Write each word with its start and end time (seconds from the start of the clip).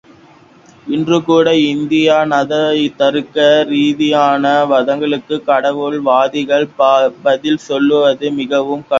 இன்று 0.87 1.17
கூட 1.25 1.47
இந்திய 1.63 2.13
நாத்திகவாதிகளின் 2.29 2.95
தருக்க 3.01 3.37
ரீதியான 3.71 4.43
வாதங்களுக்கு 4.71 5.37
கடவுள் 5.49 5.99
வாதிகள் 6.07 6.65
பதில் 7.23 7.61
சொல்லுவது 7.67 8.31
மிகவும் 8.39 8.81
கடினம். 8.81 8.89